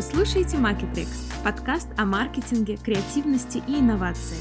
[0.00, 1.08] Вы слушаете Marketrix,
[1.44, 4.40] подкаст о маркетинге, креативности и инновациях,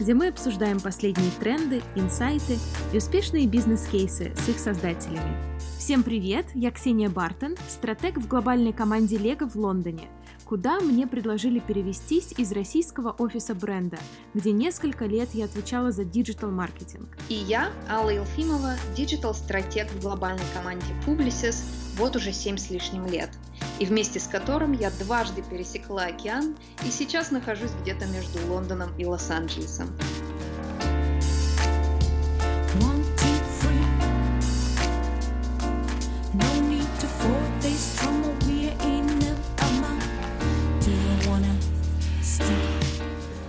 [0.00, 2.56] где мы обсуждаем последние тренды, инсайты
[2.90, 5.36] и успешные бизнес-кейсы с их создателями.
[5.78, 10.08] Всем привет, я Ксения Бартон, стратег в глобальной команде Лего в Лондоне–
[10.44, 13.98] куда мне предложили перевестись из российского офиса бренда,
[14.34, 17.16] где несколько лет я отвечала за диджитал-маркетинг.
[17.28, 21.64] И я, Алла Елфимова, диджитал-стратег в глобальной команде Publicis
[21.96, 23.30] вот уже семь с лишним лет,
[23.78, 29.04] и вместе с которым я дважды пересекла океан и сейчас нахожусь где-то между Лондоном и
[29.04, 29.88] Лос-Анджелесом.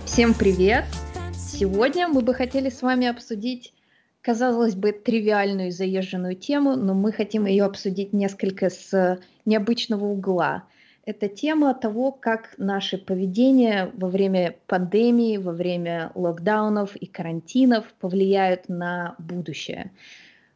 [0.04, 0.86] Всем привет!
[1.36, 3.74] Сегодня мы бы хотели с вами обсудить,
[4.26, 10.64] казалось бы, тривиальную заезженную тему, но мы хотим ее обсудить несколько с необычного угла.
[11.04, 18.68] Это тема того, как наше поведение во время пандемии, во время локдаунов и карантинов повлияют
[18.68, 19.92] на будущее.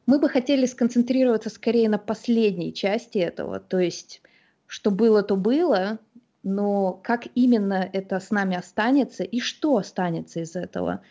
[0.04, 4.20] Мы бы хотели сконцентрироваться скорее на последней части этого, то есть
[4.66, 6.00] что было, то было,
[6.42, 11.02] но как именно это с нами останется и что останется из этого,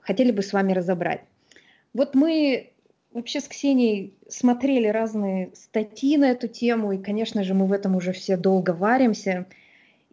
[0.00, 1.20] хотели бы с вами разобрать.
[1.92, 2.72] Вот мы
[3.12, 7.96] вообще с Ксенией смотрели разные статьи на эту тему, и, конечно же, мы в этом
[7.96, 9.46] уже все долго варимся.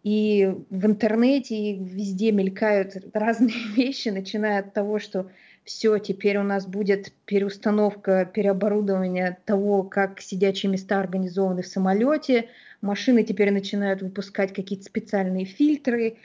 [0.02, 5.30] И в интернете и везде мелькают разные вещи, начиная от того, что
[5.64, 12.48] все, теперь у нас будет переустановка, переоборудование того, как сидячие места организованы в самолете–
[12.80, 16.18] машины теперь начинают выпускать какие-то специальные фильтры,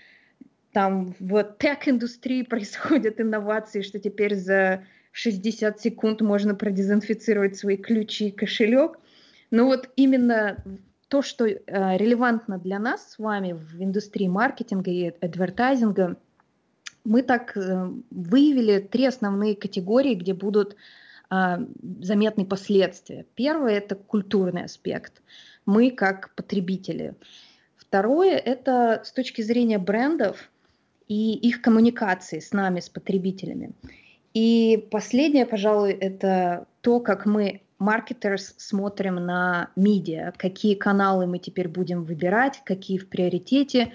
[0.72, 8.32] там в тех-индустрии происходят инновации, что теперь за 60 секунд можно продезинфицировать свои ключи и
[8.32, 9.00] кошелек.
[9.50, 10.64] Но вот именно
[11.08, 11.58] то, что э,
[11.98, 16.18] релевантно для нас с вами в индустрии маркетинга и адвертайзинга,
[17.06, 20.76] мы так э, выявили три основные категории, где будут
[21.30, 21.58] э,
[22.02, 23.26] заметны последствия.
[23.36, 25.22] Первое– это культурный аспект–
[25.66, 27.16] мы как потребители.
[27.76, 30.50] Второе– это с точки зрения брендов
[31.08, 33.72] и их коммуникации с нами, с потребителями.
[34.34, 41.68] И последнее, пожалуй, это то, как мы, маркетерс, смотрим на медиа, какие каналы мы теперь
[41.68, 43.94] будем выбирать, какие в приоритете,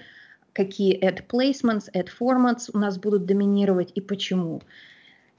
[0.53, 4.61] какие ad placements, ad formats у нас будут доминировать и почему.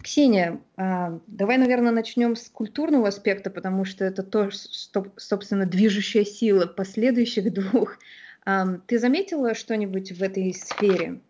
[0.02, 6.24] Ксения, а, давай, наверное, начнем с культурного аспекта, потому что это то, что, собственно, движущая
[6.24, 7.98] сила последующих двух.
[8.86, 11.20] Ты заметила что-нибудь в этой сфере?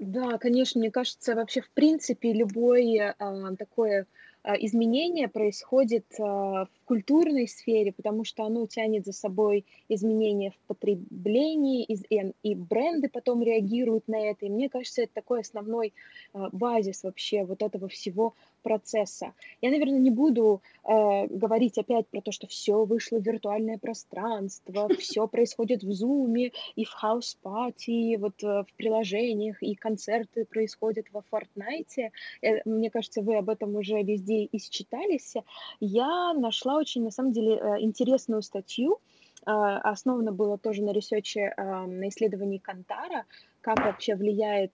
[0.00, 4.06] Да, конечно, мне кажется, вообще в принципе любое а, такое
[4.44, 10.58] а, изменение происходит а, в культурной сфере, потому что оно тянет за собой изменения в
[10.68, 14.46] потреблении, и бренды потом реагируют на это.
[14.46, 15.92] И мне кажется, это такой основной
[16.32, 18.34] а, базис вообще вот этого всего
[18.68, 19.32] процесса.
[19.62, 24.88] Я, наверное, не буду э, говорить опять про то, что все вышло в виртуальное пространство,
[24.98, 26.94] все происходит в Zoom и в
[27.42, 32.10] Party, вот э, в приложениях, и концерты происходят во Fortnite.
[32.42, 35.34] Э, мне кажется, вы об этом уже везде начитались.
[35.80, 38.98] Я нашла очень, на самом деле, э, интересную статью,
[39.46, 43.24] а, основано было тоже на ресерче, на исследовании Кантара,
[43.68, 44.72] как вообще влияет,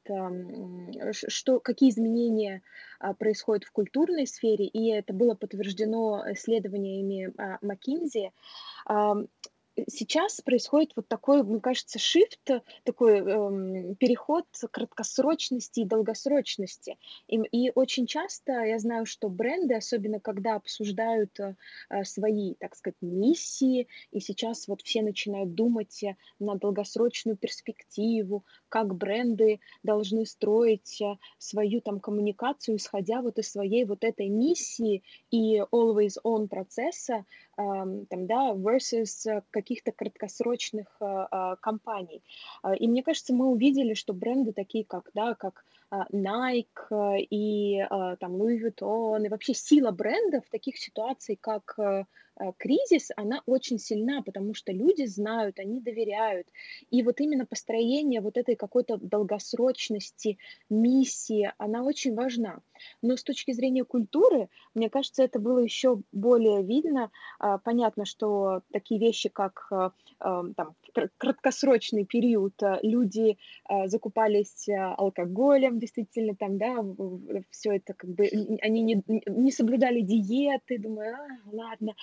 [1.10, 2.62] что, какие изменения
[3.00, 8.30] а, происходят в культурной сфере, и это было подтверждено исследованиями McKinsey
[9.88, 16.98] сейчас происходит вот такой, мне кажется, shift, такой эм, переход краткосрочности и долгосрочности.
[17.28, 21.54] И, и очень часто я знаю, что бренды, особенно когда обсуждают э,
[22.04, 26.04] свои, так сказать, миссии, и сейчас вот все начинают думать
[26.38, 28.44] на долгосрочную перспективу,
[28.74, 35.04] как бренды должны строить э, свою там коммуникацию, исходя вот из своей вот этой миссии
[35.30, 37.24] и always on процесса,
[37.56, 42.24] там, да, versus э, каких-то краткосрочных а, компаний.
[42.80, 45.64] И мне кажется, мы увидели, что бренды такие, как, да, как
[46.12, 47.86] Nike э, и
[48.18, 53.42] там Louis Vuitton, и вообще сила бренда в таких ситуациях, как э, Э, кризис, она
[53.46, 56.48] очень сильна, потому что люди знают, они доверяют.
[56.90, 60.38] И вот именно построение вот этой какой-то долгосрочности,
[60.68, 62.60] миссии, она очень важна.
[63.02, 67.10] Но с точки зрения культуры, мне кажется, это было еще более видно.
[67.38, 69.90] А, понятно, что такие вещи, как э,
[70.20, 70.74] эм, там,
[71.18, 73.38] краткосрочный период, э, люди
[73.86, 76.84] закупались алкоголем, действительно, там, да,
[77.50, 78.28] все это как бы,
[78.62, 81.94] они не, не соблюдали диеты, думаю, а, ладно,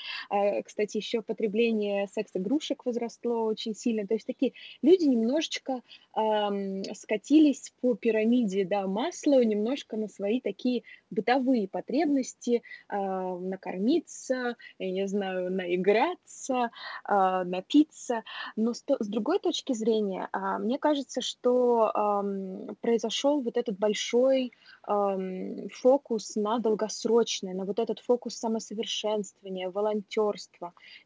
[0.66, 4.08] кстати, еще потребление секс-игрушек возросло очень сильно.
[4.08, 5.82] То есть такие люди немножечко
[6.16, 14.92] эм, скатились по пирамиде да, масла, немножко на свои такие бытовые потребности, э, накормиться, я
[14.92, 16.72] не знаю, наиграться,
[17.08, 18.24] э, напиться.
[18.56, 24.52] Но с, с другой точки зрения, э, мне кажется, что э, произошел вот этот большой
[24.88, 30.11] э, фокус на долгосрочное, на вот этот фокус самосовершенствования, волонтерства.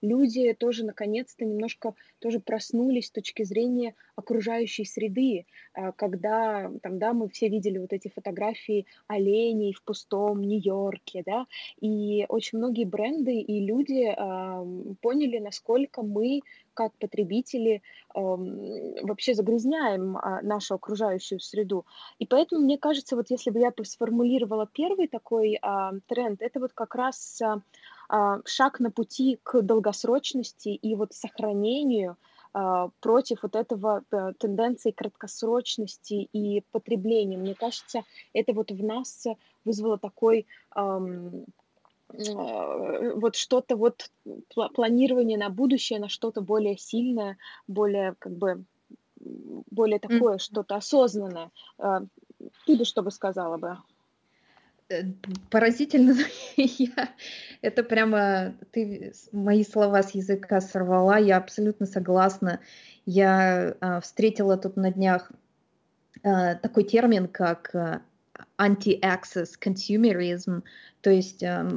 [0.02, 7.14] Люди тоже наконец-то немножко тоже проснулись с точки зрения окружающей среды, э, когда там, да,
[7.14, 11.46] мы все видели вот эти фотографии оленей в пустом Нью-Йорке, да,
[11.80, 16.42] и очень многие бренды и люди э, поняли, насколько мы
[16.76, 17.82] как потребители
[18.14, 18.20] э,
[19.02, 21.86] вообще загрязняем э, нашу окружающую среду.
[22.20, 26.74] И поэтому, мне кажется, вот если бы я сформулировала первый такой э, тренд, это вот
[26.74, 27.56] как раз э,
[28.46, 32.18] шаг на пути к долгосрочности и вот сохранению
[33.02, 37.38] против вот этого э, тенденции краткосрочности и потребления.
[37.38, 39.26] Мне кажется, это вот в нас
[39.66, 41.46] вызвало такой эм,
[42.14, 44.10] Э, вот что-то вот
[44.74, 47.38] планирование на будущее, на что-то более сильное,
[47.68, 48.64] более как бы
[49.18, 50.40] более такое, mm.
[50.40, 51.52] что-то осознанное.
[51.80, 52.02] Э,
[52.66, 53.78] ты бы что бы сказала бы?
[54.90, 55.04] Э,
[55.50, 56.16] поразительно,
[56.58, 57.10] я,
[57.62, 62.60] это прямо ты мои слова с языка сорвала, я абсолютно согласна.
[63.08, 65.32] Я а, встретила тут на днях
[66.24, 68.04] а, такой термин, как
[68.58, 70.64] anti-access consumerism,
[71.02, 71.70] то есть э,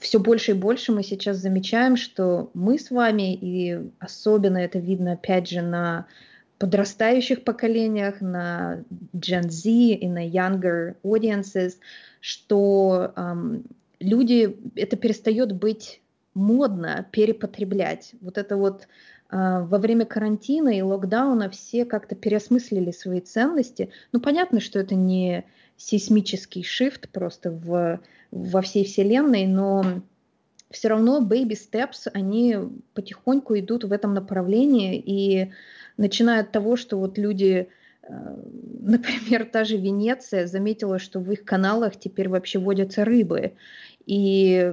[0.00, 5.12] все больше и больше мы сейчас замечаем, что мы с вами, и особенно это видно
[5.12, 6.06] опять же на
[6.60, 8.84] подрастающих поколениях, на
[9.14, 11.78] Gen Z и на younger audiences,
[12.20, 13.64] что эм,
[13.98, 16.02] люди, это перестает быть
[16.34, 18.12] модно перепотреблять.
[18.20, 18.88] Вот это вот
[19.30, 23.88] а, во время карантина и локдауна все как-то переосмыслили свои ценности.
[24.12, 25.46] Ну, понятно, что это не
[25.78, 30.02] сейсмический шифт просто в, во всей вселенной, но
[30.70, 32.58] все равно baby steps, они
[32.92, 35.52] потихоньку идут в этом направлении и
[36.00, 37.68] начиная от того, что вот люди,
[38.02, 38.38] а,
[38.80, 43.52] например, та же Венеция заметила, что в их каналах теперь вообще водятся рыбы.
[44.06, 44.72] И,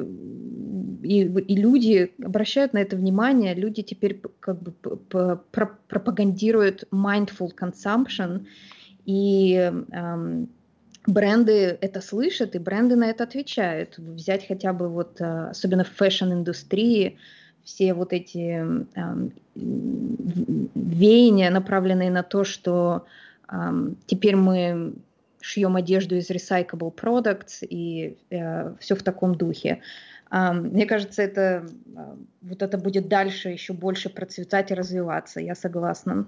[1.04, 4.72] и, и люди обращают на это внимание, люди теперь как бы
[5.88, 8.46] пропагандируют mindful consumption,
[9.06, 10.50] и эм,
[11.06, 13.98] бренды это слышат, и бренды на это отвечают.
[13.98, 17.18] Взять хотя бы вот, э, особенно в фэшн-индустрии,
[17.68, 18.64] все вот эти
[18.96, 19.34] эм,
[20.74, 23.06] веяния, направленные на то, что
[23.52, 24.94] эм, теперь мы
[25.42, 29.82] шьем одежду из recyclable products и э, все в таком духе.
[30.32, 35.42] Э, мне кажется, это э, вот это будет дальше еще больше процветать и развиваться.
[35.42, 36.26] Я согласна.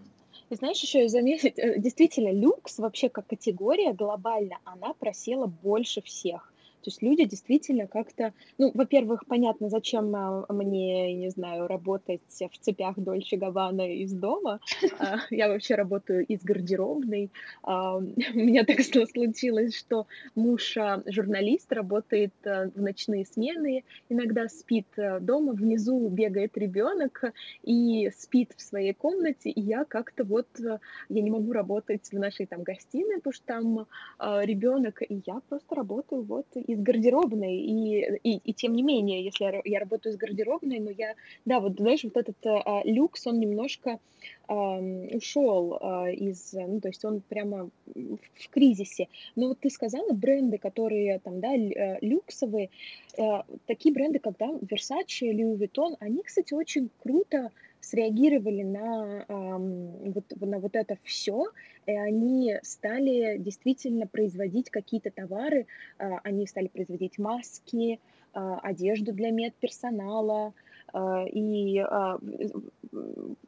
[0.49, 6.48] И знаешь, еще заметить, э, действительно, люкс вообще как категория глобально, она просела больше всех.
[6.81, 12.57] То есть люди действительно как-то, ну, во-первых, понятно, зачем а, мне, не знаю, работать в
[12.59, 14.59] цепях Дольче Габбана из дома.
[14.97, 17.31] А, я вообще работаю из гардеробной.
[17.63, 24.87] А, у меня так случилось, что муж журналист, работает в ночные смены, иногда спит
[25.21, 27.23] дома, внизу бегает ребенок
[27.63, 32.45] и спит в своей комнате, и я как-то вот, я не могу работать в нашей
[32.45, 33.87] там гостиной, потому что там
[34.19, 39.43] ребенок, и я просто работаю вот из гардеробной, и, и, и тем не менее, если
[39.45, 43.39] я, я работаю из гардеробной, но я, да, вот знаешь, вот этот а, люкс, он
[43.39, 43.99] немножко
[44.47, 44.79] а,
[45.11, 49.07] ушел а, из, ну, то есть он прямо в, в кризисе.
[49.35, 52.69] Но вот ты сказала, бренды, которые там, да, э, люксовые,
[53.17, 60.25] а, такие бренды, как, да, Versace, Louis Vuitton, они, кстати, очень круто среагировали на, вот,
[60.39, 61.45] на вот это все,
[61.85, 65.65] и они стали действительно производить какие-то товары,
[65.97, 67.99] а, они стали производить маски,
[68.33, 70.53] а, одежду для медперсонала,
[70.93, 71.83] а, и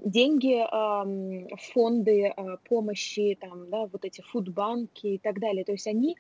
[0.06, 0.64] деньги,
[1.74, 2.34] фонды
[2.70, 5.64] помощи, там, да, вот эти фудбанки и так далее.
[5.64, 6.18] То есть они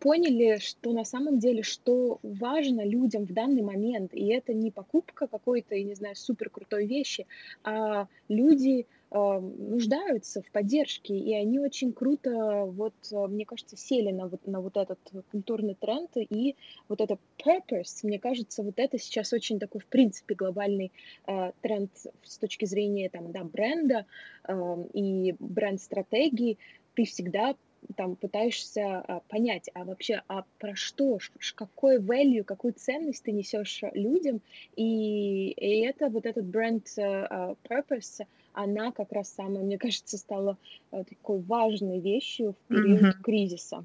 [0.00, 5.26] поняли, что на самом деле, что важно людям в данный момент, и это не покупка
[5.28, 7.26] какой-то, я не знаю, супер крутой вещи,
[7.62, 14.26] а люди э, нуждаются в поддержке, и они очень круто, вот, мне кажется, сели на
[14.26, 14.98] вот, на вот этот
[15.30, 16.56] культурный тренд, и
[16.88, 20.92] вот это purpose, мне кажется, вот это сейчас очень такой, в принципе, глобальный
[21.26, 21.90] э, тренд
[22.24, 24.06] с точки зрения, там, да, бренда
[24.48, 26.56] э, и бренд-стратегии,
[26.94, 27.54] ты всегда
[27.96, 31.18] там пытаешься а, понять, а вообще, а про что,
[31.54, 34.40] какой value, какую ценность ты несешь людям,
[34.76, 40.56] и, и это вот этот бренд uh, purpose, она как раз самая, мне кажется, стала
[40.92, 43.22] uh, такой важной вещью в период mm-hmm.
[43.22, 43.84] кризиса.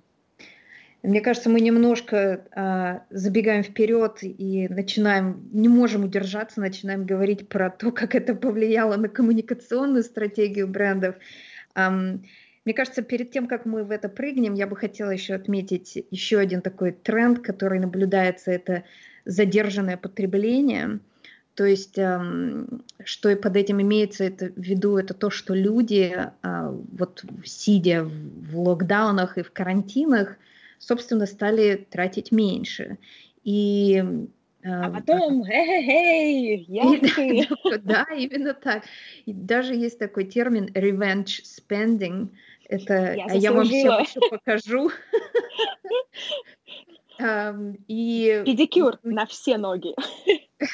[1.05, 7.69] Мне кажется, мы немножко а, забегаем вперед и начинаем, не можем удержаться, начинаем говорить про
[7.69, 11.15] то, как это повлияло на коммуникационную стратегию брендов.
[11.75, 12.21] Um,
[12.65, 16.39] мне кажется, перед тем, как мы в это прыгнем, я бы хотела еще отметить еще
[16.39, 18.83] один такой тренд, который наблюдается, это
[19.23, 20.99] задержанное потребление.
[21.53, 26.13] То есть, эм, что и под этим имеется это в виду, это то, что люди,
[26.15, 30.35] э, вот сидя в локдаунах и в карантинах,
[30.79, 32.97] собственно, стали тратить меньше.
[33.43, 34.03] И
[34.67, 37.47] а потом, эй, яхты.
[37.83, 38.83] Да, именно так.
[39.25, 42.29] И даже есть такой термин revenge spending.
[42.69, 44.91] Это, я а я вам все еще покажу.
[47.87, 48.43] И...
[48.45, 49.95] Педикюр на все ноги.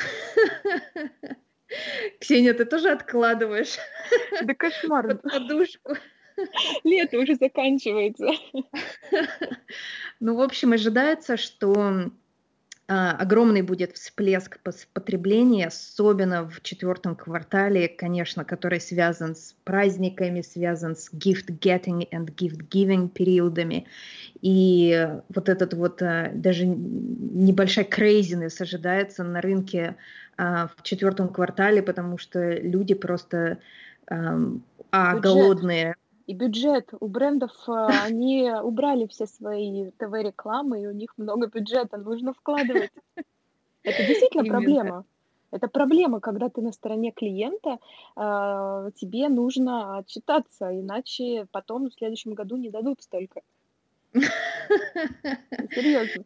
[2.19, 3.77] Ксения, ты тоже откладываешь?
[4.43, 5.07] Да кошмар.
[5.07, 5.95] Под подушку.
[6.83, 8.27] Лето уже заканчивается.
[10.19, 12.09] Ну, в общем, ожидается, что
[12.93, 14.59] огромный будет всплеск
[14.93, 23.07] потребления, особенно в четвертом квартале, конечно, который связан с праздниками, связан с gift-getting and gift-giving
[23.09, 23.85] периодами.
[24.41, 29.95] И вот этот вот а, даже небольшая крейзинес ожидается на рынке
[30.37, 33.59] а, в четвертом квартале, потому что люди просто
[34.07, 35.95] а, голодные,
[36.31, 41.97] и бюджет у брендов, а, они убрали все свои ТВ-рекламы, и у них много бюджета
[41.97, 42.91] нужно вкладывать.
[43.83, 45.05] Это действительно проблема.
[45.51, 47.79] Это проблема, когда ты на стороне клиента,
[48.15, 53.41] а, тебе нужно отчитаться, иначе потом в следующем году не дадут столько.
[55.71, 56.25] Серьезно.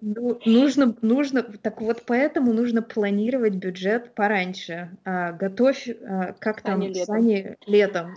[0.00, 4.96] Ну, нужно, нужно, так вот поэтому нужно планировать бюджет пораньше.
[5.04, 7.06] А, готовь, а, как там, Сани летом.
[7.06, 8.14] Сани летом.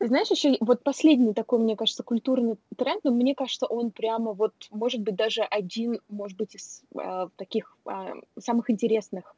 [0.00, 4.32] И знаешь, еще вот последний такой, мне кажется, культурный тренд, но мне кажется, он прямо
[4.32, 9.36] вот, может быть, даже один, может быть, из э, таких э, самых интересных.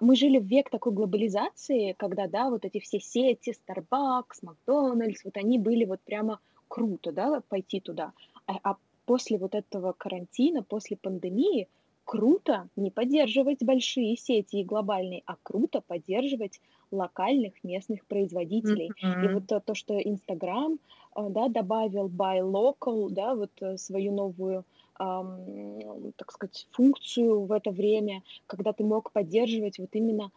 [0.00, 5.36] Мы жили в век такой глобализации, когда, да, вот эти все сети, Starbucks, Макдональдс, вот
[5.36, 8.12] они были вот прямо круто, да, пойти туда.
[8.46, 11.68] А, а после вот этого карантина, после пандемии,
[12.04, 18.90] круто не поддерживать большие сети и глобальные, а круто поддерживать локальных местных производителей.
[19.02, 19.24] Mm-hmm.
[19.24, 20.78] И вот то, то что Инстаграм
[21.16, 24.64] э, да, добавил buy local, да, вот э, свою новую
[24.98, 30.30] так сказать, функцию в это время, когда ты мог поддерживать вот именно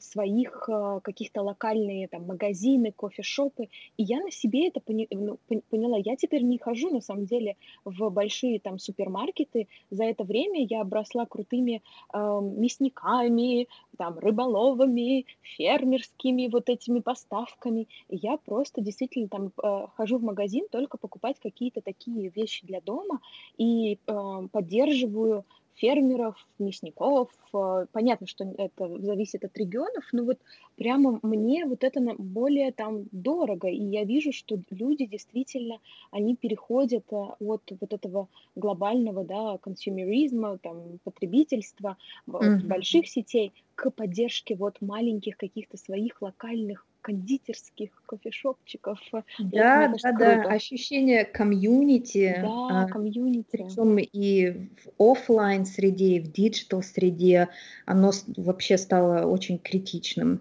[0.00, 3.68] своих а, каких-то локальные там магазины, кофешопы.
[3.96, 4.80] И я на себе это
[5.10, 5.38] ну,
[5.70, 5.98] поняла.
[5.98, 9.68] Я теперь не хожу, на самом деле, в большие там супермаркеты.
[9.90, 11.82] За это время я обросла крутыми
[12.12, 17.88] мясниками, там, рыболовами, фермерскими вот этими поставками.
[18.08, 22.80] И я просто действительно там э, хожу в магазин только покупать какие-то такие вещи для
[22.80, 23.20] дома
[23.56, 27.28] и э, поддерживаю фермеров, мясников.
[27.54, 30.38] Э, понятно, что это зависит от регионов, но вот
[30.76, 35.78] прямо мне вот это более там дорого, и я вижу, что люди действительно,
[36.10, 41.96] они переходят э, от вот этого глобального, да, консюмеризма, там, потребительства,
[42.28, 42.66] mm-hmm.
[42.66, 48.98] больших сетей к поддержке вот маленьких каких-то своих локальных кондитерских кофешопчиков.
[49.38, 50.48] Да, да, да, круто.
[50.54, 52.38] ощущение комьюнити.
[52.40, 53.46] Да, а, комьюнити.
[53.50, 57.48] Причем и в офлайн среде, и в диджитал среде
[57.84, 60.40] оно вообще стало очень критичным.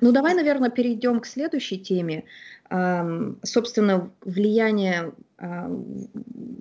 [0.00, 2.24] Ну, давай, наверное, перейдем к следующей теме.
[3.42, 5.12] Собственно, влияние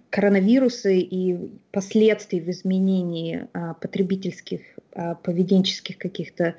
[0.10, 1.38] коронавируса и
[1.72, 4.62] последствий в изменении а, потребительских,
[4.94, 6.56] а, поведенческих каких-то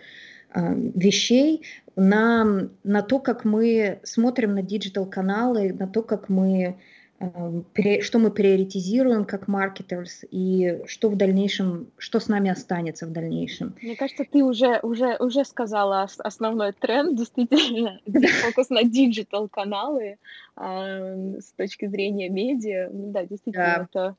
[0.55, 1.63] вещей
[1.97, 6.79] на, на то, как мы смотрим на диджитал-каналы, на то, как мы,
[7.21, 13.13] э, что мы приоритизируем как marketers и что в дальнейшем, что с нами останется в
[13.13, 13.75] дальнейшем.
[13.83, 18.01] Мне кажется, ты уже, уже, уже сказала основной тренд, действительно,
[18.43, 20.19] фокус на диджитал-каналы
[20.57, 22.91] э, с точки зрения медиа.
[22.93, 24.17] Да, действительно, это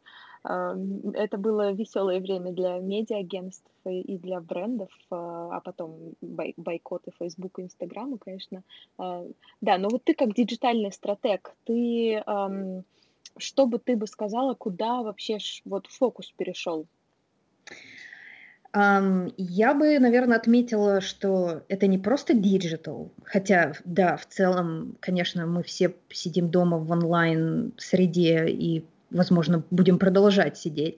[0.50, 7.64] это было веселое время для медиа-агентств и для брендов, а, а потом бойкоты Facebook и
[7.64, 8.64] Инстаграма, конечно.
[8.98, 9.26] А,
[9.62, 12.24] да, но вот ты как диджитальный стратег, ты
[13.38, 16.88] что бы ты бы сказала, куда вообще вот фокус перешел?
[18.74, 25.64] Я бы, наверное, отметила, что это не просто digital, хотя, да, в целом, конечно, мы
[25.64, 30.98] все сидим дома в онлайн-среде и, возможно, будем продолжать сидеть,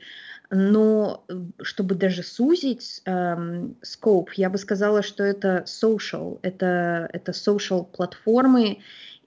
[0.49, 1.23] но
[1.61, 8.79] чтобы даже сузить эм, scope, я бы сказала, что это social, это, это social платформы,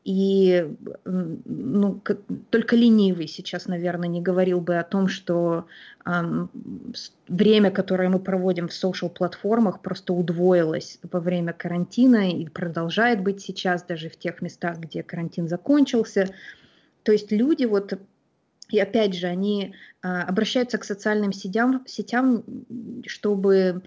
[0.05, 0.71] и
[1.07, 2.03] ну,
[2.51, 5.67] только ленивый сейчас, наверное, не говорил бы о том, что
[6.05, 6.51] эм,
[7.27, 13.41] время, которое мы проводим в social платформах, просто удвоилось во время карантина и продолжает быть
[13.41, 16.29] сейчас даже в тех местах, где карантин закончился.
[17.03, 17.99] То есть люди вот
[18.71, 22.45] и опять же, они а, обращаются к социальным сетям, сетям,
[23.07, 23.83] чтобы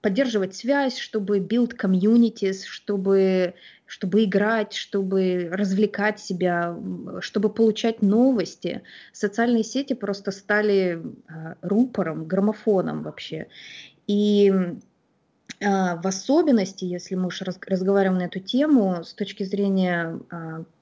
[0.00, 3.54] поддерживать связь, чтобы build communities, чтобы,
[3.86, 6.76] чтобы играть, чтобы развлекать себя,
[7.20, 8.82] чтобы получать новости.
[9.12, 13.46] Социальные сети просто стали а, рупором, граммофоном вообще.
[14.06, 14.52] И
[15.62, 20.18] а, в особенности, если мы уж разговариваем на эту тему, с точки зрения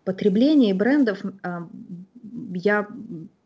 [0.05, 1.23] потребления и брендов,
[2.55, 2.87] я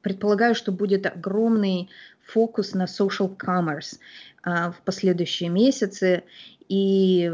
[0.04, 1.88] предполагаю, что будет огромный
[2.26, 3.98] фокус на social commerce
[4.42, 6.22] а, в последующие месяцы
[6.68, 7.32] и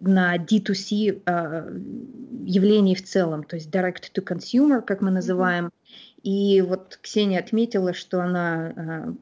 [0.00, 1.68] на D2C а,
[2.44, 5.66] явлений в целом, то есть direct to consumer, как мы называем.
[5.66, 6.22] Mm-hmm.
[6.22, 9.14] И вот Ксения отметила, что она а,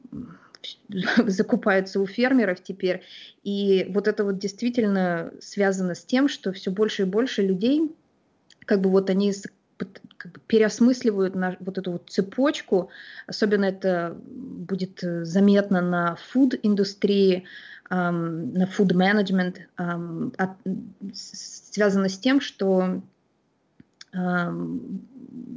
[1.27, 3.01] закупается у фермеров теперь.
[3.43, 7.91] И вот это вот действительно связано с тем, что все больше и больше людей,
[8.65, 9.33] как бы вот они
[10.17, 12.89] как бы переосмысливают на, вот эту вот цепочку.
[13.27, 17.45] Особенно это будет э, заметно на фуд-индустрии,
[17.89, 20.33] эм, на фуд-менеджмент, эм,
[21.13, 23.01] связано с тем, что
[24.13, 25.07] эм,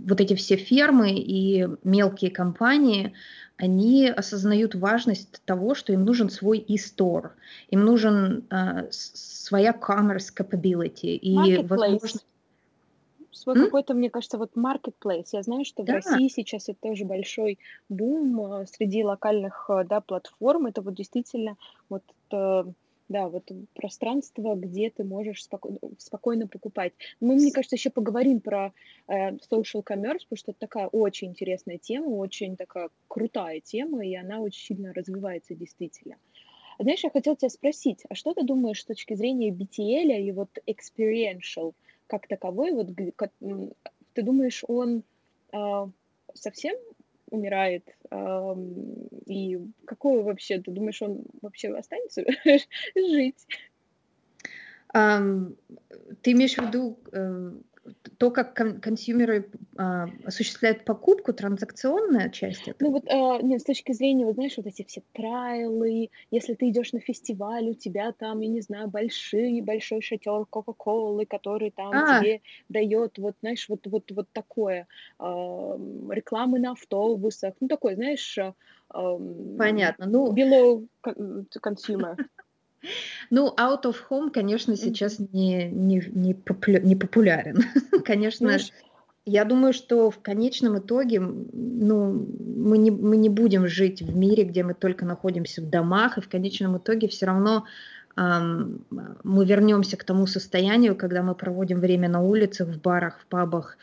[0.06, 3.14] вот эти все фермы и мелкие компании,
[3.56, 7.30] они осознают важность того, что им нужен свой e-store,
[7.70, 11.16] им нужен э, своя commerce capability.
[11.16, 12.24] И возможность
[13.30, 13.58] свой М?
[13.58, 15.28] какой-то, мне кажется, вот marketplace.
[15.32, 17.58] Я знаю, что в России сейчас это тоже большой
[17.88, 20.66] бум э, среди локальных, э, да, платформ.
[20.66, 21.56] Это вот действительно
[21.88, 22.64] вот э,
[23.08, 26.92] да, вот пространство, где ты можешь споко- спокойно покупать.
[27.20, 28.72] Мы, мне кажется, еще поговорим про
[29.06, 34.14] э, social commerce, потому что это такая очень интересная тема, очень такая крутая тема, и
[34.14, 36.16] она очень сильно развивается действительно.
[36.78, 40.50] Знаешь, я хотела тебя спросить, а что ты думаешь с точки зрения BTL и вот
[40.66, 41.74] experiential?
[42.08, 42.88] Как таковой, вот
[44.14, 45.04] ты думаешь, он
[45.52, 45.86] э,
[46.34, 46.76] совсем
[47.30, 47.84] умирает?
[48.10, 48.54] Э,
[49.26, 52.24] и какой вообще, ты думаешь, он вообще останется
[52.96, 53.46] жить?
[54.94, 55.54] Um,
[56.22, 57.52] ты имеешь в виду э,
[58.18, 62.88] то, как кон- консюмеры а, осуществляют покупку, транзакционная часть этого?
[62.88, 66.68] Ну вот, а, нет, с точки зрения, вот знаешь, вот эти все трайлы, если ты
[66.68, 71.94] идешь на фестиваль, у тебя там, я не знаю, большой, большой шатер Кока-Колы, который там
[71.94, 72.20] а.
[72.20, 74.86] тебе дает, вот, знаешь, вот, вот, вот такое,
[75.18, 75.78] а,
[76.10, 79.18] рекламы на автобусах, ну такое, знаешь, а,
[79.58, 80.06] Понятно.
[80.06, 82.16] Ну, below consumer.
[83.30, 87.58] Ну, out of home, конечно, сейчас не, не, не, популя- не популярен.
[88.04, 88.72] конечно, Знаешь,
[89.30, 94.44] я думаю, что в конечном итоге ну, мы, не, мы не будем жить в мире,
[94.44, 97.64] где мы только находимся в домах, и в конечном итоге все равно
[98.16, 98.86] эм,
[99.22, 103.76] мы вернемся к тому состоянию, когда мы проводим время на улицах, в барах, в пабах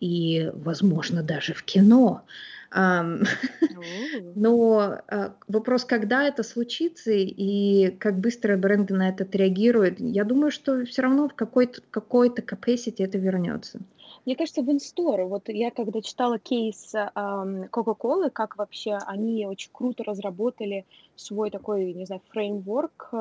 [0.00, 2.24] и, возможно, даже в кино.
[4.34, 10.50] Но а, вопрос, когда это случится и как быстро бренды на это отреагируют, я думаю,
[10.50, 13.80] что все равно в какой-то какой capacity это вернется.
[14.26, 20.04] Мне кажется, в инстор, вот я когда читала кейс Coca-Cola, как вообще они очень круто
[20.04, 20.84] разработали
[21.16, 23.12] свой такой, не знаю, фреймворк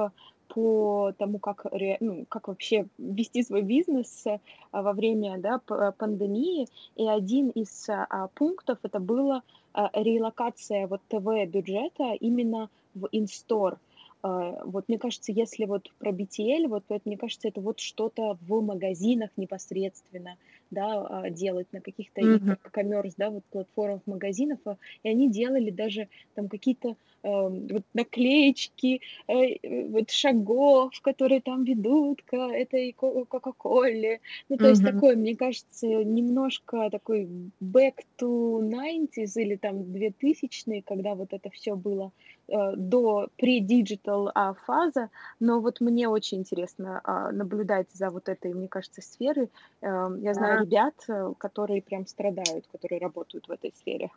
[0.49, 1.65] по тому, как,
[1.99, 4.25] ну, как вообще вести свой бизнес
[4.71, 5.59] во время да,
[5.91, 6.67] пандемии.
[6.95, 13.77] И один из а, пунктов это было а, релокация вот ТВ-бюджета именно в инстор.
[14.21, 18.37] А, вот мне кажется, если вот про BTL, вот это, мне кажется, это вот что-то
[18.41, 20.37] в магазинах непосредственно,
[20.71, 22.57] да, а, делать на каких-то mm-hmm.
[22.71, 24.59] коммерс, да, вот платформах магазинов,
[25.03, 32.21] и они делали даже там какие-то Эм, вот наклеечки э, вот шагов, которые там ведут
[32.21, 34.21] к этой Кока-Коле.
[34.47, 37.27] Ну, то есть такой, мне кажется, немножко такой
[37.61, 42.38] back to 90s или там 2000 когда вот это все было э,
[42.75, 45.09] до pre-digital а, фаза,
[45.39, 49.49] но вот мне очень интересно а, наблюдать за вот этой, мне кажется, сферой.
[49.81, 54.09] Эм, я знаю ребят, э, которые прям страдают, которые работают в этой сфере.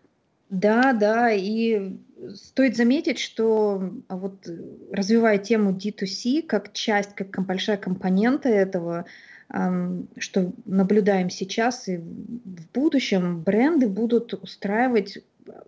[0.49, 1.97] Да, да, и
[2.35, 4.47] стоит заметить, что а вот
[4.91, 9.07] развивая тему D2C как часть, как большая компонента этого,
[9.49, 15.19] что наблюдаем сейчас и в будущем, бренды будут устраивать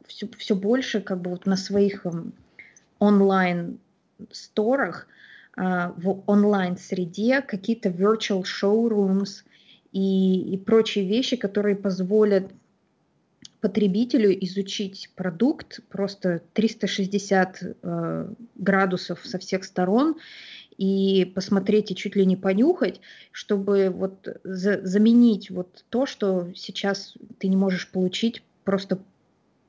[0.07, 2.07] все, все больше как бы вот на своих
[2.99, 3.79] онлайн
[4.31, 5.07] сторах,
[5.57, 9.45] а, в онлайн среде какие-то virtual showrooms
[9.93, 12.51] и, и прочие вещи, которые позволят
[13.61, 20.17] потребителю изучить продукт просто 360 э, градусов со всех сторон
[20.77, 23.01] и посмотреть и чуть ли не понюхать,
[23.33, 28.99] чтобы вот за, заменить вот то, что сейчас ты не можешь получить просто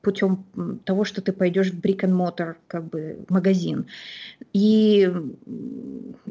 [0.06, 0.44] путем
[0.84, 3.86] того, что ты пойдешь в brick and mortar, как бы магазин.
[4.52, 5.10] И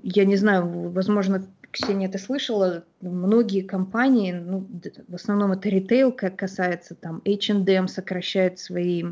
[0.01, 4.65] я не знаю, возможно, Ксения, ты слышала, многие компании, ну,
[5.09, 9.03] в основном это ритейл, как касается там H&M сокращает свои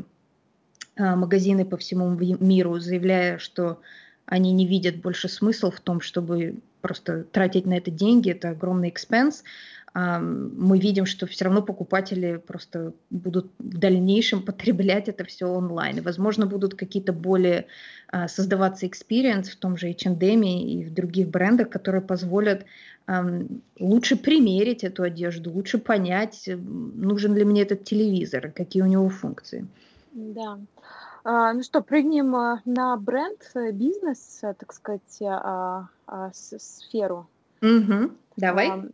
[0.96, 3.82] а, магазины по всему миру, заявляя, что
[4.24, 8.88] они не видят больше смысла в том, чтобы просто тратить на это деньги, это огромный
[8.88, 9.44] экспенс,
[9.94, 15.98] мы видим, что все равно покупатели просто будут в дальнейшем потреблять это все онлайн.
[15.98, 17.66] И, возможно, будут какие-то более
[18.08, 22.66] а, создаваться experience в том же H&M и в других брендах, которые позволят
[23.78, 29.66] лучше примерить эту одежду, лучше понять, нужен ли мне этот телевизор, какие у него функции.
[30.12, 30.58] Да.
[31.22, 35.02] А, ну что, прыгнем а, на бренд, э, бизнес, э, так сказать,
[36.32, 37.26] сферу.
[37.60, 38.10] Угу.
[38.36, 38.68] Давай.
[38.68, 38.84] А,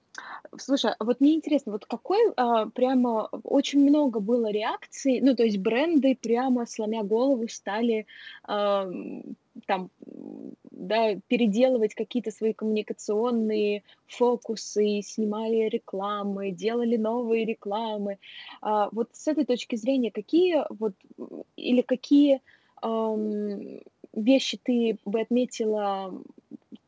[0.58, 5.58] слушай, вот мне интересно, вот какой а, прямо очень много было реакций, ну то есть
[5.58, 8.06] бренды прямо сломя голову стали
[8.44, 8.88] а,
[9.66, 9.90] там
[10.70, 18.18] да, переделывать какие-то свои коммуникационные фокусы, снимали рекламы, делали новые рекламы.
[18.60, 20.94] А, вот с этой точки зрения, какие вот
[21.56, 22.40] или какие
[22.82, 23.80] эм,
[24.12, 26.12] вещи ты бы отметила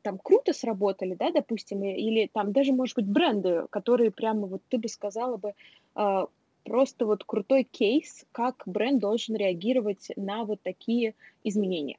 [0.02, 4.78] там круто сработали, да, допустим, или там даже, может быть, бренды, которые прямо вот ты
[4.78, 5.54] бы сказала бы
[5.96, 6.26] э,
[6.64, 11.98] просто вот крутой кейс, как бренд должен реагировать на вот такие изменения.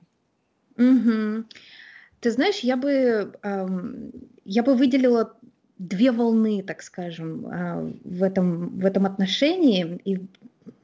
[0.78, 1.46] Угу.
[2.20, 4.12] Ты знаешь, я бы, эм,
[4.46, 5.36] я бы выделила
[5.78, 10.20] две волны, так скажем, э, в, этом, в этом отношении, и,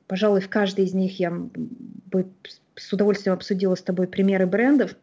[0.08, 2.28] пожалуй, в каждой из них я бы
[2.76, 4.96] с удовольствием обсудила с тобой примеры брендов.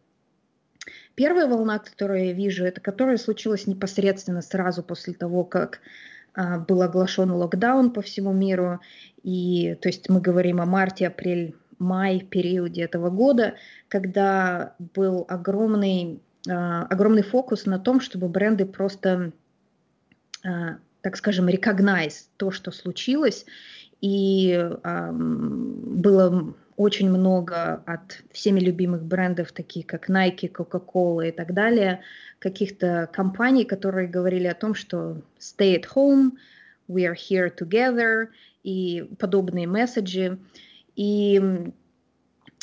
[1.17, 5.79] Первая волна, которую я вижу, это которая случилась непосредственно сразу после того, как
[6.35, 8.81] а, был оглашен локдаун по всему миру.
[9.23, 13.55] И, то есть мы говорим о марте, апрель, май периоде этого года,
[13.87, 19.31] когда был огромный, а, огромный фокус на том, чтобы бренды просто,
[20.45, 23.47] а, так скажем, recognize то, что случилось,
[24.01, 32.01] и было очень много от всеми любимых брендов, таких как Nike, Coca-Cola и так далее,
[32.39, 36.33] каких-то компаний, которые говорили о том, что stay at home,
[36.87, 38.27] we are here together
[38.63, 40.37] и подобные месседжи.
[40.95, 41.41] И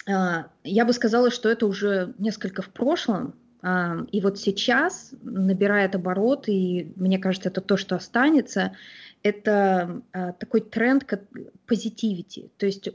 [0.09, 5.96] а, я бы сказала, что это уже несколько в прошлом, а, и вот сейчас набирает
[5.96, 8.77] оборот, и мне кажется, это то, что останется,
[9.24, 11.22] это а, такой тренд как
[11.66, 12.50] позитивити.
[12.59, 12.90] То есть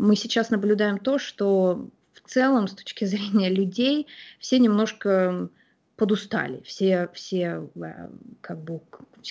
[0.00, 4.06] мы сейчас наблюдаем то, что в целом с точки зрения людей
[4.38, 5.48] все немножко
[5.96, 8.08] подустали, все, все э,
[8.40, 8.80] как бы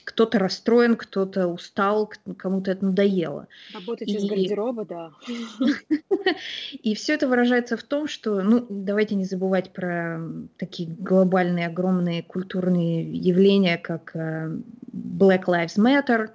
[0.05, 3.47] кто-то расстроен, кто-то устал, кому-то это надоело.
[3.73, 4.15] Работать и...
[4.15, 5.11] из гардероба, да.
[6.83, 10.21] И все это выражается в том, что, ну, давайте не забывать про
[10.57, 14.55] такие глобальные, огромные культурные явления, как э,
[14.93, 16.29] Black Lives Matter,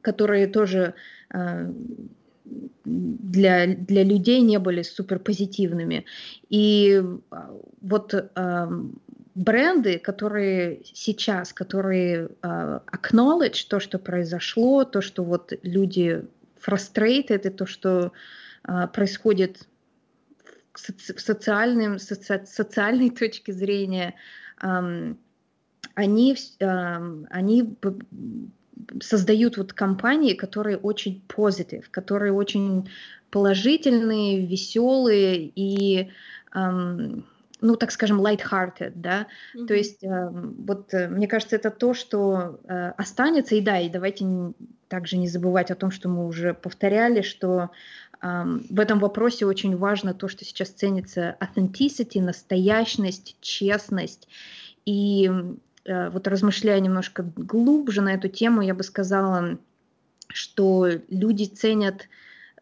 [0.00, 0.94] которые тоже
[1.34, 1.72] э,
[2.84, 6.04] для, для людей не были супер позитивными.
[6.48, 8.68] И а, вот э,
[9.34, 16.24] бренды, которые сейчас, которые э, acknowledge то, что произошло, то, что вот люди
[16.64, 18.12] frustrated, и то, что
[18.66, 19.68] э, происходит
[20.72, 24.14] в, соци- в социальном, соци- социальной точке зрения,
[24.62, 25.14] э,
[25.94, 27.76] они, э, они
[29.00, 32.88] создают вот компании, которые очень позитив, которые очень
[33.30, 36.10] положительные, веселые и,
[36.54, 37.26] эм,
[37.60, 39.66] ну, так скажем, light-hearted, да, mm-hmm.
[39.66, 43.88] то есть эм, вот э, мне кажется, это то, что э, останется, и да, и
[43.88, 44.24] давайте
[44.88, 47.70] также не забывать о том, что мы уже повторяли, что
[48.22, 54.26] Um, в этом вопросе очень важно то, что сейчас ценится authenticity, настоящность, честность.
[54.86, 55.54] И Э,
[55.86, 59.58] вот размышляя немножко глубже на эту тему, я бы сказала,
[60.28, 62.08] что люди ценят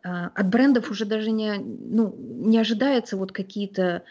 [0.03, 4.03] от брендов уже даже не, ну, не ожидается вот какие-то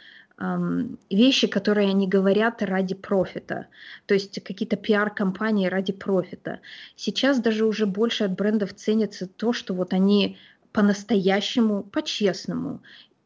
[1.12, 3.68] вещи, которые они говорят ради профита,
[4.08, 6.60] то есть какие-то пиар-компании ради профита.
[6.96, 10.38] Сейчас даже уже больше от брендов ценится то, что вот они
[10.72, 12.82] по-настоящему, по-честному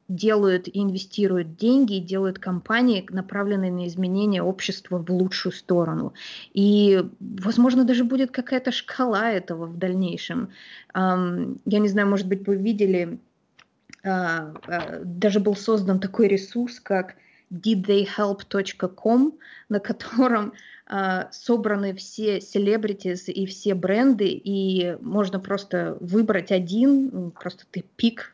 [0.08, 6.14] делают и инвестируют деньги, и делают компании, направленные на изменение общества в лучшую сторону.
[6.54, 10.50] И, возможно, даже будет какая-то шкала этого в дальнейшем.
[10.96, 13.20] Я не знаю, может быть, вы видели
[14.04, 17.16] а, а, даже был создан такой ресурс, как
[17.52, 19.38] didtheyhelp.com,
[19.70, 20.54] на котором
[20.86, 28.34] а, собраны все celebrities и все бренды, и можно просто выбрать один, просто ты пик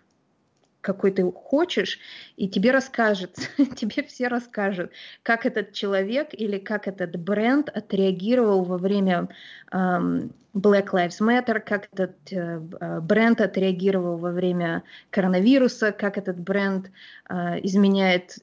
[0.84, 1.98] какой ты хочешь,
[2.36, 3.38] и тебе расскажет,
[3.76, 4.91] тебе все расскажут,
[5.24, 9.30] как этот человек или как этот бренд отреагировал во время
[9.72, 16.91] um, Black Lives Matter, как этот uh, бренд отреагировал во время коронавируса, как этот бренд
[17.30, 18.38] uh, изменяет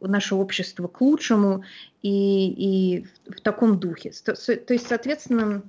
[0.00, 1.62] наше общество к лучшему,
[2.00, 4.12] и, и в таком духе.
[4.24, 4.34] То,
[4.72, 5.62] есть, соответственно,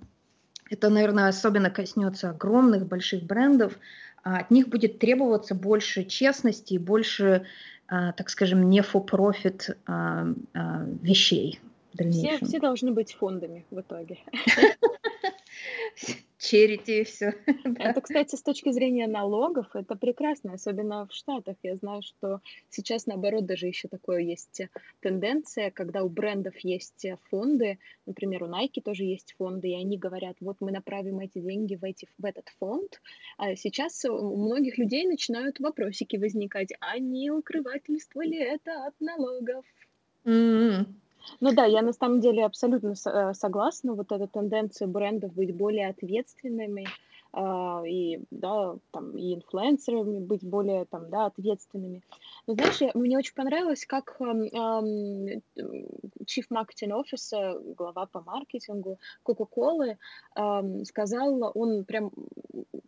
[0.70, 3.78] это, наверное, особенно коснется огромных больших брендов,
[4.24, 7.46] от них будет требоваться больше честности и больше,
[7.88, 9.76] а, так скажем, не for profit
[11.98, 14.20] Все, все должны быть фондами в итоге.
[16.44, 17.34] Черити и все.
[17.80, 21.56] Это, кстати, с точки зрения налогов, это прекрасно, особенно в Штатах.
[21.64, 24.62] Я знаю, что сейчас, наоборот, даже еще такое есть
[25.00, 30.36] тенденция, когда у брендов есть фонды, например, у Nike тоже есть фонды, и они говорят,
[30.42, 33.02] вот мы направим эти деньги в, эти, в этот фонд.
[33.38, 39.64] А сейчас у многих людей начинают вопросики возникать, а не укрывательство ли это от налогов?
[40.26, 40.88] Mm-hmm.
[41.40, 43.94] Ну да, я на самом деле абсолютно э, согласна.
[43.94, 46.86] Вот эта тенденция брендов быть более ответственными,
[47.36, 52.04] а, и, да, там, и инфлюенсерами быть более, там, да, ответственными.
[52.46, 55.42] Но знаешь, я, мне очень понравилось, как эм, эм,
[56.26, 59.98] Chief Marketing Officer, глава по маркетингу Coca-Cola,
[60.36, 62.12] эм, сказал, он прям,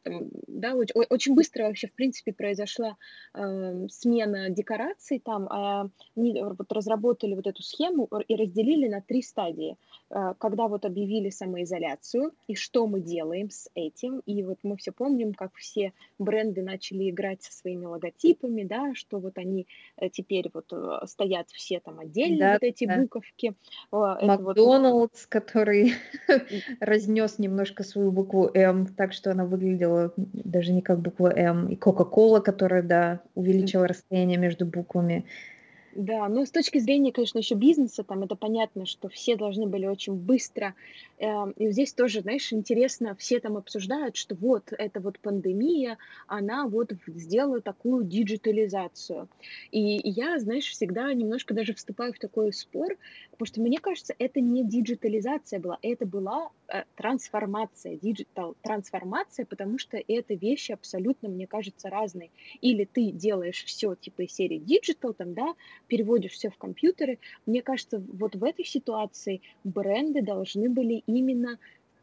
[0.06, 2.96] там, да, очень, быстро вообще, в принципе, произошла
[3.34, 9.22] э, смена декораций там, э, они вот разработали вот эту схему и разделили на три
[9.22, 9.78] стадии.
[10.12, 14.91] Э, когда вот объявили самоизоляцию, и что мы делаем с этим, и вот мы все
[14.91, 20.50] помним, как все бренды начали играть со своими логотипами, да, что вот они э, теперь
[20.54, 22.98] вот э, стоят все там отдельно, да, вот эти да.
[22.98, 23.56] буковки.
[23.91, 25.26] Макдоналдс, вот...
[25.30, 25.94] который
[26.80, 31.76] разнес немножко свою букву М, так что она выглядела даже не как буква М, и
[31.76, 35.26] Кока-Кола, которая, да, увеличила расстояние между буквами.
[35.96, 39.86] Да, ну с точки зрения, конечно, еще бизнеса, там это понятно, что все должны были
[39.86, 40.76] очень быстро.
[41.20, 46.68] Э, и здесь тоже, знаешь, интересно, все там обсуждают, что вот эта вот пандемия, она
[46.68, 49.30] вот сделала такую диджитализацию.
[49.72, 52.98] И, и я, знаешь, всегда немножко даже вступаю в такой спор,
[53.32, 59.78] потому что мне кажется, это не диджитализация была, это была э, трансформация, диджитал трансформация, потому
[59.78, 62.32] что это вещи абсолютно, мне кажется, разные.
[62.60, 65.54] Или ты делаешь все типа из серии диджитал, там, да,
[65.88, 67.19] переводишь все в компьютеры.
[67.45, 71.58] Мне кажется, вот в этой ситуации бренды должны были именно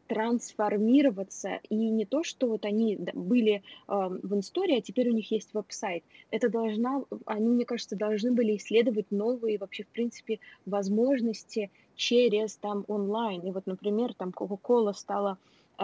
[0.07, 5.31] трансформироваться и не то, что вот они были э, в инстории, а теперь у них
[5.31, 6.03] есть веб-сайт.
[6.29, 12.83] Это должна, они, мне кажется, должны были исследовать новые вообще, в принципе, возможности через там
[12.87, 13.41] онлайн.
[13.41, 15.37] И вот, например, там Coca-Cola стала
[15.79, 15.83] э,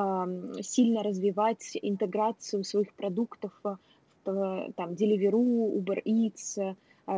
[0.62, 3.80] сильно развивать интеграцию своих продуктов в,
[4.24, 6.76] там Deliveroo, Uber Eats,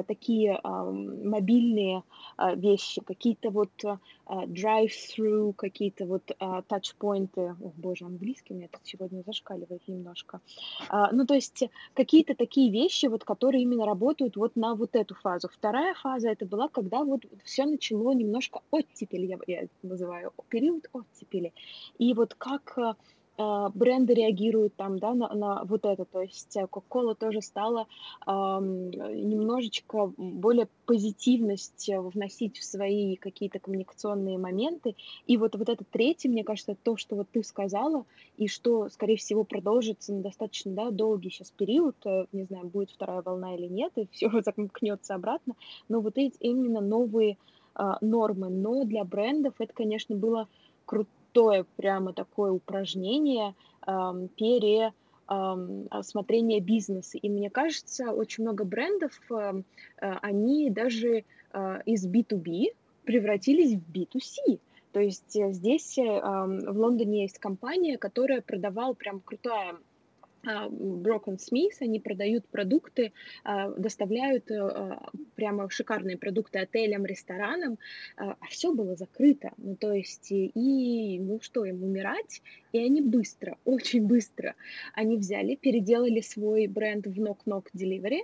[0.08, 2.04] такие мобильные
[2.38, 6.32] а, вещи, какие-то вот а, drive-through, какие-то вот
[6.68, 7.56] тачпоинты.
[7.62, 10.42] О, боже, английский у меня тут сегодня зашкаливает немножко.
[11.12, 15.50] Ну, то есть какие-то такие вещи, вот, которые именно работают вот на вот эту фазу.
[15.52, 21.54] Вторая фаза это была, когда вот все начало немножко оттепели, я, я называю период оттепели.
[21.98, 22.96] И вот как а,
[23.74, 27.88] бренды реагируют там, да, на, на вот это, то есть э, Coca-Cola тоже стала
[28.26, 34.96] э, немножечко более позитивность э, вносить в свои какие-то коммуникационные моменты,
[35.28, 38.06] и вот, вот это третье, мне кажется, то, что вот ты сказала,
[38.38, 42.92] и что, скорее всего, продолжится на достаточно, да, долгий сейчас период, э, не знаю, будет
[42.92, 45.56] вторая волна или нет, и все замкнется обратно,
[45.90, 47.38] но вот эти именно новые
[47.76, 50.48] э, нормы, но для брендов это, конечно, было
[50.86, 54.94] круто, крутое прямо такое упражнение э, пере
[55.90, 57.18] осмотрение бизнеса.
[57.18, 59.64] И мне кажется, очень много брендов, э,
[60.00, 64.60] они даже э, из B2B превратились в B2C.
[64.92, 69.78] То есть э, здесь в Лондоне есть компания, которая продавала прям крутая а,
[70.44, 77.78] Broken Smith, они продают продукты, а, доставляют э, а, прямо шикарные продукты отелям, ресторанам,
[78.18, 79.52] а все было закрыто.
[79.58, 82.42] Ну, то есть, и, ну что, им умирать?
[82.72, 84.56] И они быстро, очень быстро,
[84.94, 88.22] они взяли, переделали свой бренд в Knock Knock Delivery,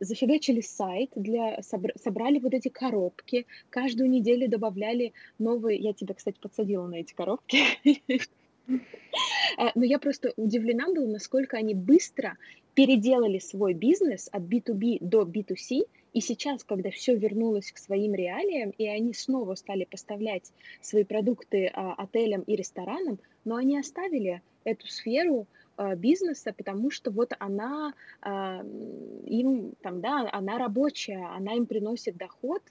[0.00, 6.86] зафигачили сайт, для, собрали вот эти коробки, каждую неделю добавляли новые, я тебя, кстати, подсадила
[6.86, 7.84] на эти коробки, А,
[8.66, 12.36] но я просто удивлена была, насколько они быстро
[12.74, 18.70] переделали свой бизнес от B2B до B2C, и сейчас, когда все вернулось к своим реалиям,
[18.76, 24.86] и они снова стали поставлять свои продукты а, отелям и ресторанам, но они оставили эту
[24.88, 25.46] сферу
[25.96, 28.64] бизнеса, потому что вот она а,
[29.26, 32.62] им там, да, она рабочая, она им приносит доход,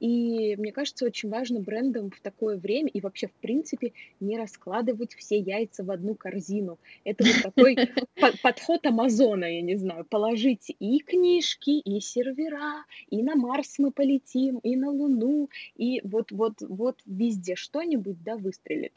[0.00, 5.14] и мне кажется, очень важно брендам в такое время и вообще, в принципе, не раскладывать
[5.14, 6.78] все яйца в одну корзину.
[7.04, 7.76] Это вот такой
[8.42, 14.58] подход Амазона, я не знаю, положить и книжки, и сервера, и на Марс мы полетим,
[14.58, 18.92] и на Луну, и вот, вот, вот везде что-нибудь, да, выстрелит.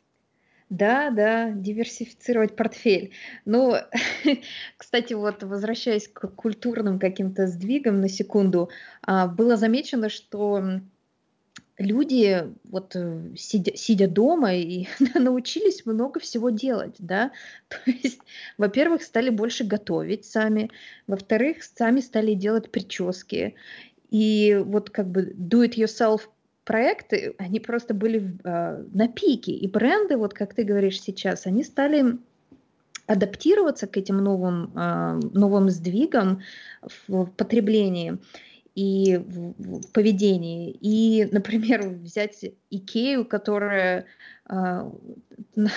[0.71, 3.11] Да, да, диверсифицировать портфель.
[3.43, 3.75] Ну,
[4.77, 8.69] кстати, вот возвращаясь к культурным каким-то сдвигам на секунду,
[9.01, 10.79] а, было замечено, что
[11.77, 17.33] люди, вот э, сидя, сидя дома, и научились много всего делать, да.
[17.67, 18.21] То есть,
[18.57, 20.71] во-первых, стали больше готовить сами,
[21.05, 23.55] во-вторых, сами стали делать прически.
[24.09, 26.21] И вот как бы do it yourself
[26.71, 29.51] проекты, они просто были э, на пике.
[29.51, 32.17] И бренды, вот как ты говоришь сейчас, они стали
[33.07, 36.43] адаптироваться к этим новым, э, новым сдвигам
[37.09, 38.19] в, потреблении
[38.73, 40.71] и в поведении.
[40.79, 44.05] И, например, взять Икею, которая
[44.49, 44.91] э,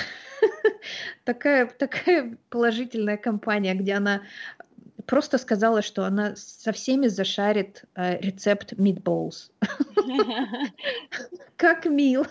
[1.25, 4.23] такая, такая положительная компания, где она
[5.07, 9.51] просто сказала, что она со всеми зашарит э, рецепт meatballs.
[11.57, 12.27] Как мил.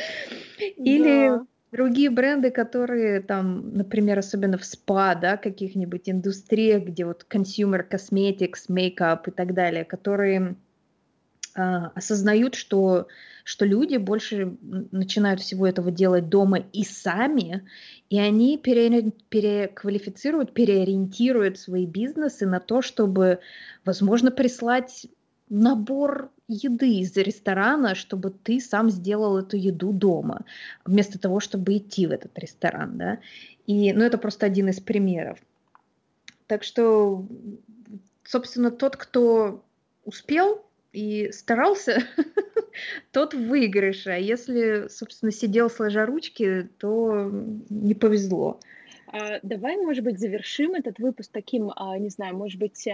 [0.76, 1.40] Или
[1.72, 8.68] другие бренды, которые там, например, особенно в спа, да, каких-нибудь индустриях, где вот consumer cosmetics,
[8.68, 10.56] makeup и так далее, которые
[11.54, 13.06] осознают, что,
[13.44, 17.64] что люди больше начинают всего этого делать дома и сами,
[18.10, 23.38] и они пере, переквалифицируют, переориентируют свои бизнесы на то, чтобы,
[23.84, 25.06] возможно, прислать
[25.48, 30.44] набор еды из ресторана, чтобы ты сам сделал эту еду дома,
[30.84, 33.18] вместо того, чтобы идти в этот ресторан, да.
[33.66, 35.38] И, ну, это просто один из примеров.
[36.46, 37.24] Так что,
[38.24, 39.64] собственно, тот, кто
[40.04, 40.64] успел
[40.94, 42.02] и старался,
[43.12, 44.10] тот в выигрыше.
[44.10, 47.30] А если, собственно, сидел сложа ручки, то
[47.68, 48.60] не повезло.
[49.08, 52.88] А, давай, может быть, завершим этот выпуск таким, а, не знаю, может быть,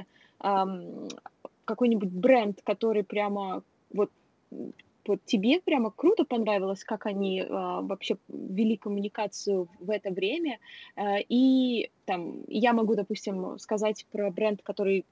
[1.64, 4.10] какой-нибудь бренд, который прямо вот
[5.06, 10.58] вот тебе прямо круто понравилось, как они э, вообще вели коммуникацию в это время.
[10.96, 15.04] Э, и там я могу, допустим, сказать про бренд, который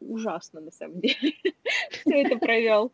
[0.00, 1.34] ужасно на самом деле
[2.04, 2.92] все это провел.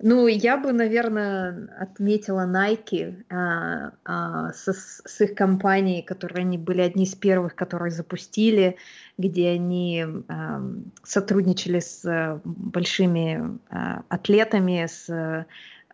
[0.00, 4.68] Ну, я бы, наверное, отметила Nike а, а, с,
[5.04, 8.76] с их компанией, которые они были одни из первых, которые запустили,
[9.16, 10.62] где они а,
[11.02, 15.10] сотрудничали с а, большими а, атлетами, с,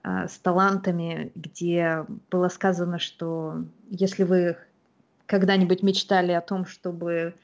[0.02, 4.58] а, с талантами, где было сказано, что если вы
[5.24, 7.34] когда-нибудь мечтали о том, чтобы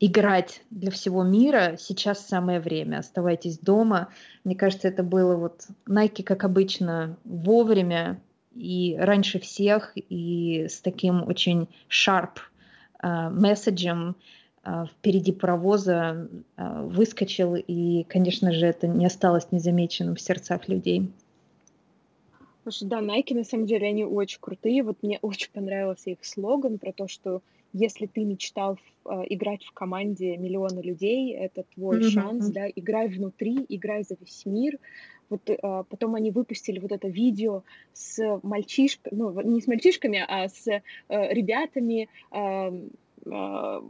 [0.00, 2.98] играть для всего мира, сейчас самое время.
[2.98, 4.08] Оставайтесь дома.
[4.44, 8.20] Мне кажется, это было вот Nike, как обычно, вовремя
[8.54, 12.38] и раньше всех, и с таким очень sharp
[13.02, 14.16] uh, месседжем
[14.64, 21.10] uh, впереди паровоза uh, выскочил, и, конечно же, это не осталось незамеченным в сердцах людей.
[22.62, 24.82] Слушай, да, Nike, на самом деле, они очень крутые.
[24.82, 29.72] Вот мне очень понравился их слоган про то, что если ты мечтал э, играть в
[29.72, 32.10] команде миллиона людей, это твой mm-hmm.
[32.10, 34.78] шанс, да, играй внутри, играй за весь мир.
[35.28, 35.56] Вот э,
[35.88, 40.80] потом они выпустили вот это видео с мальчишками, ну, не с мальчишками, а с э,
[41.08, 42.88] ребятами, э,
[43.24, 43.80] э,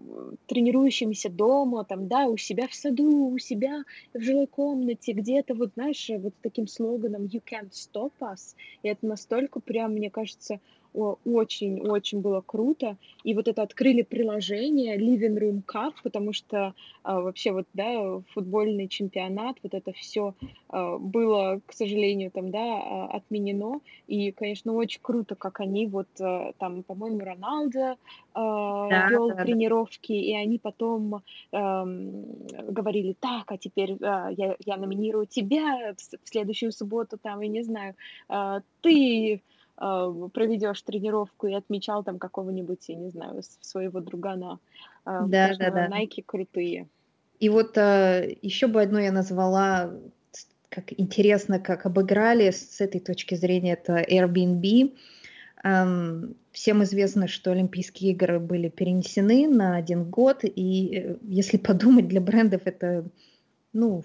[0.47, 5.73] тренирующимися дома, там, да, у себя в саду, у себя в жилой комнате, где-то, вот,
[5.75, 10.61] знаешь, вот таким слоганом «You can't stop us», и это настолько прям, мне кажется,
[10.93, 12.97] очень-очень было круто.
[13.25, 18.89] И вот это открыли приложение Living Room Cup, потому что а, вообще вот, да, футбольный
[18.89, 20.35] чемпионат, вот это все
[20.69, 23.81] а, было, к сожалению, там, да, а, отменено.
[24.07, 27.97] И, конечно, очень круто, как они вот а, там, по-моему, Роналдо
[28.35, 29.45] а, Да, вел да, да.
[29.45, 31.23] тренировки, и они потом
[31.53, 32.25] ам,
[32.69, 37.63] говорили, так, а теперь а, я, я номинирую тебя в следующую субботу, там, я не
[37.63, 37.95] знаю,
[38.29, 44.59] а, ты а, проведешь тренировку и отмечал там какого-нибудь, я не знаю, своего другана.
[45.05, 45.89] А, Да, да, да.
[45.89, 46.87] Nike крутые.
[47.39, 49.95] И вот э, еще бы одно я назвала,
[50.69, 54.95] как интересно, как обыграли с этой точки зрения, это Airbnb.
[55.65, 62.09] Эм, Всем известно, что Олимпийские игры были перенесены на один год, и э, если подумать,
[62.09, 63.09] для брендов это,
[63.73, 64.05] ну,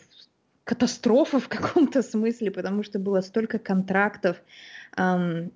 [0.64, 4.42] катастрофа в каком-то смысле, потому что было столько контрактов,
[4.98, 5.06] эм,
[5.36, 5.50] э,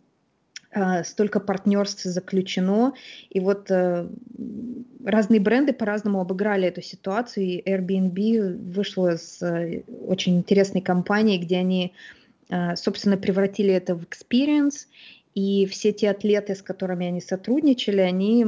[1.04, 2.94] столько партнерств заключено,
[3.30, 4.08] и вот э,
[5.04, 11.58] разные бренды по-разному обыграли эту ситуацию, и Airbnb вышла с э, очень интересной компанией, где
[11.58, 11.94] они,
[12.50, 14.88] э, собственно, превратили это в experience,
[15.36, 18.46] и все те атлеты, с которыми они сотрудничали, они,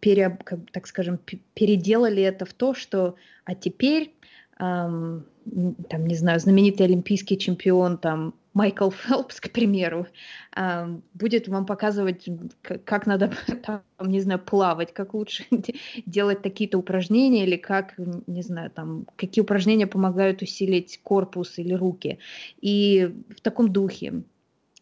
[0.00, 0.38] пере,
[0.72, 3.14] так скажем, пе- переделали это в то, что
[3.44, 4.12] а теперь,
[4.58, 5.26] ам, м,
[5.88, 10.06] там, не знаю, знаменитый олимпийский чемпион, там, Майкл Фелпс, к примеру,
[11.14, 12.28] будет вам показывать,
[12.62, 13.30] как надо,
[13.64, 15.74] там, не знаю, плавать, как лучше де-
[16.06, 17.94] делать такие-то упражнения, или как,
[18.26, 22.18] не знаю, там, какие упражнения помогают усилить корпус или руки.
[22.60, 24.22] И в таком духе.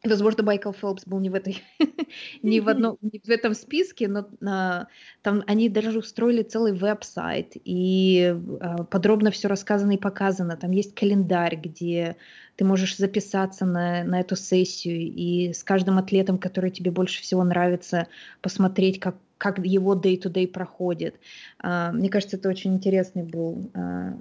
[0.05, 1.63] Возможно, Майкл Фелпс был не в этой,
[2.43, 4.87] не в одном, не в этом списке, но а,
[5.23, 10.57] там они даже устроили целый веб-сайт и а, подробно все рассказано и показано.
[10.57, 12.17] Там есть календарь, где
[12.57, 17.43] ты можешь записаться на, на эту сессию и с каждым атлетом, который тебе больше всего
[17.43, 18.07] нравится,
[18.43, 21.17] посмотреть, как, как его day-to-day проходит.
[21.59, 24.19] А, мне кажется, это очень интересный был а,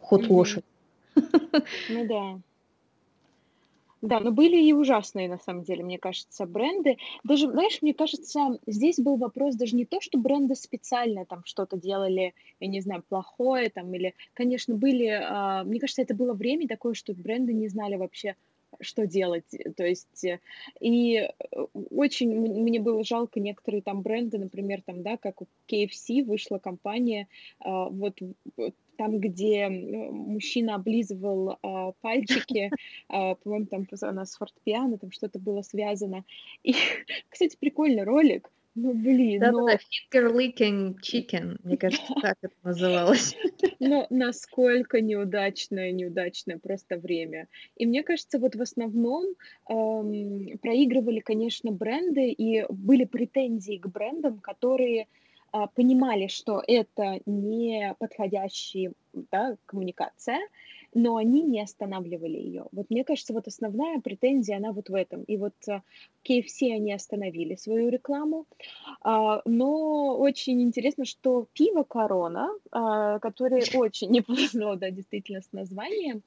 [0.00, 0.64] ход лошади.
[1.14, 2.40] Ну да.
[4.02, 6.96] Да, но были и ужасные, на самом деле, мне кажется, бренды.
[7.22, 11.76] Даже, знаешь, мне кажется, здесь был вопрос даже не то, что бренды специально там что-то
[11.76, 16.66] делали, я не знаю, плохое там, или, конечно, были, а, мне кажется, это было время
[16.66, 18.34] такое, что бренды не знали вообще,
[18.80, 19.46] что делать.
[19.76, 20.40] То есть, э,
[20.80, 21.28] и э,
[21.90, 27.28] очень мне было жалко некоторые там бренды, например, там, да, как у KFC вышла компания,
[27.60, 28.18] а, вот
[28.96, 32.70] там, где мужчина облизывал а, пальчики,
[33.08, 36.24] а, по-моему, там она с фортепиано, там что-то было связано.
[36.62, 36.72] И,
[37.28, 38.50] кстати, прикольный ролик.
[38.74, 43.36] Ну, блин, Да-да-да, но, finger licking chicken, мне кажется, так это называлось.
[43.80, 47.48] но насколько неудачное, неудачное просто время.
[47.76, 49.26] И мне кажется, вот в основном
[49.68, 55.06] эм, проигрывали, конечно, бренды, и были претензии к брендам, которые
[55.74, 60.40] понимали, что это не подходящая да, коммуникация,
[60.94, 62.66] но они не останавливали ее.
[62.72, 65.22] Вот мне кажется, вот основная претензия, она вот в этом.
[65.22, 65.82] И вот а,
[66.28, 68.46] KFC они остановили свою рекламу,
[69.00, 75.52] а, но очень интересно, что пиво Корона, а, которое очень не повезло, да, действительно, с
[75.52, 76.22] названием,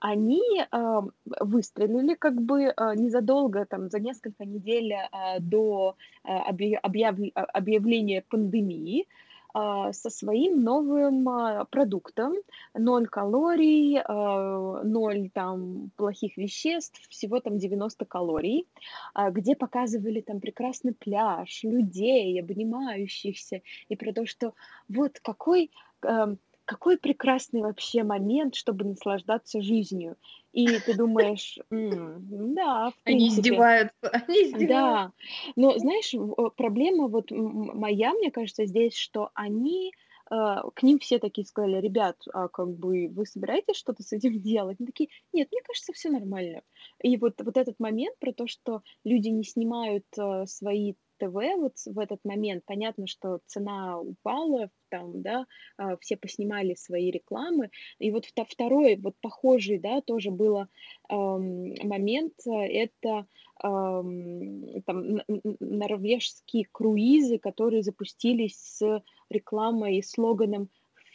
[0.00, 1.02] они а,
[1.40, 9.06] выстрелили как бы а, незадолго, там, за несколько недель а, до объя- объяв- объявления пандемии
[9.54, 12.34] а, со своим новым а, продуктом.
[12.74, 18.66] Ноль калорий, а, ноль там плохих веществ, всего там 90 калорий,
[19.14, 24.52] а, где показывали там прекрасный пляж, людей, обнимающихся, и про то, что
[24.88, 25.70] вот какой
[26.02, 26.38] эм,
[26.68, 30.16] какой прекрасный вообще момент, чтобы наслаждаться жизнью.
[30.52, 35.04] И ты думаешь, «М, да, в Они принципе, издеваются, они издеваются.
[35.04, 35.12] да.
[35.56, 39.92] Но знаешь, в- э, проблема вот м- моя, мне кажется, здесь, что они
[40.30, 40.34] э,
[40.74, 44.76] к ним все такие сказали, ребят, а как бы вы собираетесь что-то с этим делать?
[44.80, 46.62] Они такие, нет, мне кажется, все нормально.
[47.02, 51.76] И вот, вот этот момент про то, что люди не снимают э, свои ТВ вот
[51.86, 55.46] в этот момент, понятно, что цена упала, там, да,
[55.76, 60.68] а, все поснимали свои рекламы, и вот вто- второй, вот похожий, да, тоже было
[61.08, 63.26] ам, момент, э, это
[63.60, 65.20] ам, там
[65.60, 70.68] норвежские круизы, которые запустились с рекламой и слоганом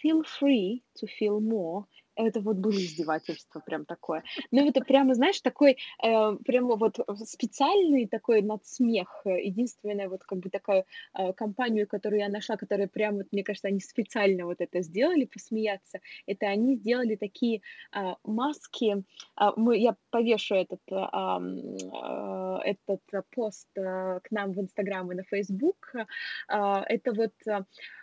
[0.03, 1.85] «Feel free», to feel more,
[2.15, 4.23] это вот было издевательство прям такое.
[4.51, 9.21] Ну, это прямо, знаешь, такой, э, прямо вот специальный такой надсмех.
[9.25, 10.85] Единственная вот как бы такая
[11.17, 15.25] э, компанию, которую я нашла, которая прям, вот, мне кажется, они специально вот это сделали,
[15.25, 17.61] посмеяться, это они сделали такие
[17.95, 19.03] э, маски.
[19.39, 23.01] Э, мы, я повешу этот, э, э, этот
[23.31, 25.93] пост э, к нам в Инстаграм и на Фейсбук.
[25.95, 27.33] Э, это вот...
[27.47, 27.63] Э,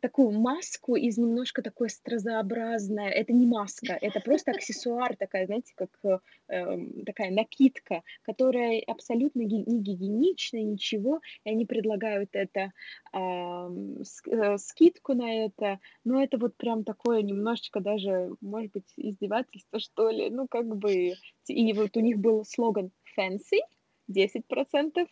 [0.00, 3.10] такую маску из немножко такой строзообразной.
[3.10, 9.40] Это не маска, это просто аксессуар такая, знаете, как э, эм, такая накидка, которая абсолютно
[9.40, 12.72] не гигиеничная, ничего, и они предлагают это,
[13.12, 20.08] э, скидку на это, но это вот прям такое немножечко даже, может быть, издевательство, что
[20.08, 21.12] ли, ну, как бы,
[21.46, 23.60] и вот у них был слоган «fancy»,
[24.08, 25.06] 10%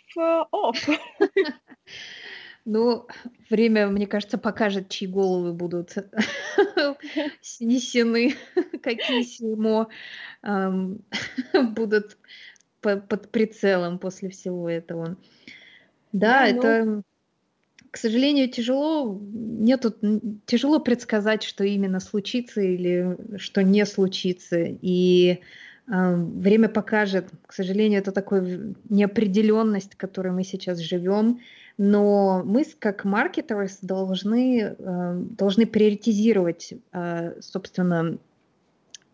[0.53, 0.99] off.
[2.65, 3.07] Ну,
[3.49, 5.95] время, мне кажется, покажет, чьи головы будут
[7.41, 8.35] снесены,
[8.83, 9.89] какие симо
[10.43, 12.19] будут
[12.81, 15.17] под прицелом после всего этого.
[16.13, 17.03] Да, ну это,
[17.91, 19.21] к сожалению, тяжело.
[19.33, 19.95] Нету
[20.47, 24.59] тяжело предсказать, что именно случится или что не случится.
[24.83, 25.41] И
[25.87, 27.31] время покажет.
[27.47, 31.41] К сожалению, это такая неопределенность, в которой мы сейчас живем
[31.83, 38.19] но мы как маркетеры должны, э, должны приоритизировать, э, собственно,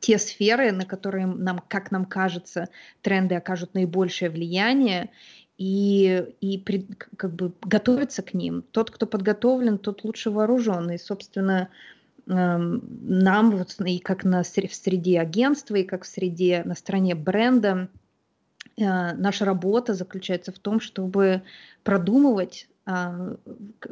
[0.00, 2.68] те сферы, на которые нам, как нам кажется,
[3.02, 5.10] тренды окажут наибольшее влияние,
[5.58, 6.84] и, и при,
[7.16, 8.64] как бы готовиться к ним.
[8.72, 10.90] Тот, кто подготовлен, тот лучше вооружен.
[10.90, 11.68] И, собственно,
[12.26, 17.14] эм, нам вот и как на, в среде агентства, и как в среде на стороне
[17.14, 17.88] бренда–
[18.78, 21.42] наша работа заключается в том, чтобы
[21.82, 23.36] продумывать, а,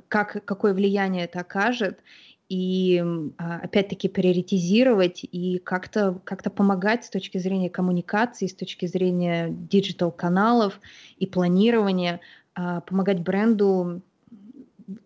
[0.09, 2.01] как, какое влияние это окажет,
[2.49, 3.03] и
[3.39, 10.79] а, опять-таки приоритизировать и как-то как помогать с точки зрения коммуникации, с точки зрения диджитал-каналов
[11.19, 12.21] и планирования,
[12.55, 14.03] а, помогать бренду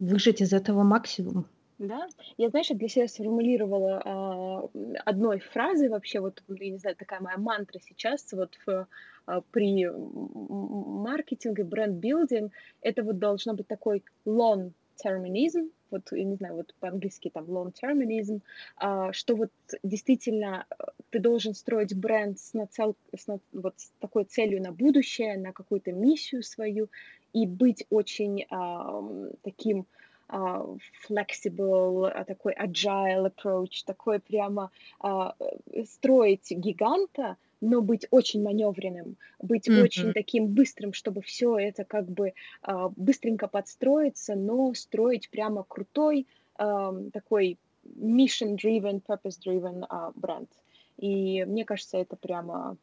[0.01, 1.47] выжать из этого максимум.
[1.79, 4.68] Да, я, знаешь, для себя сформулировала а,
[5.05, 8.89] одной фразой вообще, вот, я не знаю, такая моя мантра сейчас, вот в
[9.26, 14.72] а, при маркетинге, бренд-билдинг, это вот должно быть такой long
[15.05, 18.41] terminism, вот, я не знаю, вот по-английски там long terminism,
[18.76, 19.51] а, что вот
[19.85, 25.39] действительно э, ты должен строить бренд с, нацел, с, вот с такой целью на будущее,
[25.39, 26.89] на какую-то миссию свою,
[27.33, 29.01] и быть очень а,
[29.43, 29.87] таким
[30.29, 30.64] а,
[31.09, 34.70] flexible, а, такой agile approach, такой прямо
[35.01, 35.35] а,
[35.72, 39.83] э, строить гиганта, но быть очень маневренным, быть mm-hmm.
[39.83, 46.29] очень таким быстрым, чтобы все это как бы uh, быстренько подстроиться, но строить прямо крутой
[46.59, 50.51] uh, такой mission-driven, purpose-driven uh, бренд.
[50.99, 52.76] И мне кажется, это прямо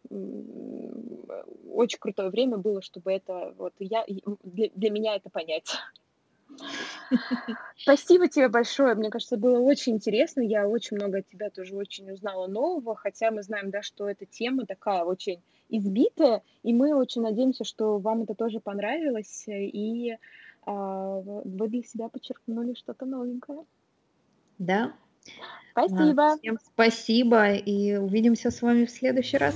[1.70, 4.06] очень крутое время было, чтобы это вот я
[4.44, 5.76] для, для меня это понять.
[7.78, 8.96] Спасибо тебе большое.
[8.96, 10.42] Мне кажется, было очень интересно.
[10.42, 14.26] Я очень много от тебя тоже очень узнала нового, хотя мы знаем, да, что эта
[14.26, 20.18] тема такая очень избитая, и мы очень надеемся, что вам это тоже понравилось, и
[20.66, 23.66] а, вы для себя подчеркнули что-то новенькое.
[24.58, 24.94] Да.
[25.72, 26.38] Спасибо.
[26.38, 29.56] Всем спасибо, и увидимся с вами в следующий раз.